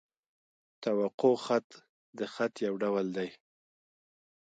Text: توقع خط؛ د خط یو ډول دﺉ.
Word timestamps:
توقع 0.83 1.33
خط؛ 1.45 1.67
د 2.17 2.19
خط 2.33 2.53
یو 2.67 2.73
ډول 2.83 3.05
دﺉ. 3.15 3.31